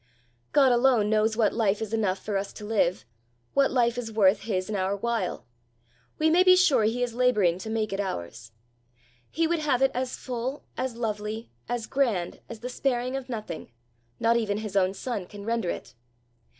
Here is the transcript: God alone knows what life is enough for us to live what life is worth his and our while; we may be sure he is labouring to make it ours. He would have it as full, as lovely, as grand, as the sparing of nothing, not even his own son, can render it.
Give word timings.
God 0.51 0.71
alone 0.71 1.11
knows 1.11 1.37
what 1.37 1.53
life 1.53 1.79
is 1.79 1.93
enough 1.93 2.17
for 2.17 2.35
us 2.35 2.51
to 2.53 2.65
live 2.65 3.05
what 3.53 3.69
life 3.69 3.99
is 3.99 4.11
worth 4.11 4.39
his 4.39 4.67
and 4.67 4.75
our 4.75 4.95
while; 4.97 5.45
we 6.17 6.27
may 6.27 6.41
be 6.43 6.55
sure 6.55 6.85
he 6.85 7.03
is 7.03 7.13
labouring 7.13 7.59
to 7.59 7.69
make 7.69 7.93
it 7.93 7.99
ours. 7.99 8.51
He 9.29 9.45
would 9.45 9.59
have 9.59 9.83
it 9.83 9.91
as 9.93 10.17
full, 10.17 10.63
as 10.75 10.95
lovely, 10.95 11.51
as 11.69 11.85
grand, 11.85 12.39
as 12.49 12.61
the 12.61 12.67
sparing 12.69 13.15
of 13.15 13.29
nothing, 13.29 13.69
not 14.19 14.37
even 14.37 14.57
his 14.57 14.75
own 14.75 14.95
son, 14.95 15.27
can 15.27 15.45
render 15.45 15.69
it. 15.69 15.93